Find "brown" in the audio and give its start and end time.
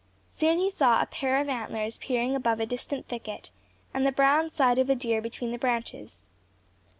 4.11-4.49